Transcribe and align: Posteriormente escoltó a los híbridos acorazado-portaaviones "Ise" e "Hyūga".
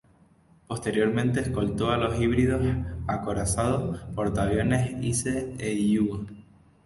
Posteriormente 0.67 1.41
escoltó 1.41 1.91
a 1.91 1.97
los 1.99 2.19
híbridos 2.19 2.59
acorazado-portaaviones 3.05 4.95
"Ise" 5.05 5.53
e 5.59 5.75
"Hyūga". 5.75 6.25